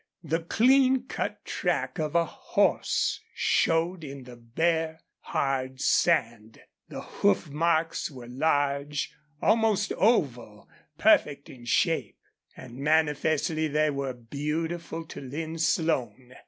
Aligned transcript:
The 0.23 0.39
clean 0.39 1.03
cut 1.05 1.45
track 1.45 1.99
of 1.99 2.15
a 2.15 2.25
horse 2.25 3.19
showed 3.35 4.03
in 4.03 4.23
the 4.23 4.35
bare, 4.35 5.01
hard 5.19 5.79
sand. 5.79 6.59
The 6.89 7.01
hoof 7.01 7.51
marks 7.51 8.09
were 8.09 8.25
large, 8.27 9.13
almost 9.43 9.93
oval, 9.93 10.67
perfect 10.97 11.51
in 11.51 11.65
shape, 11.65 12.17
and 12.57 12.79
manifestly 12.79 13.67
they 13.67 13.91
were 13.91 14.13
beautiful 14.13 15.05
to 15.05 15.21
Lin 15.21 15.59
Slone. 15.59 16.33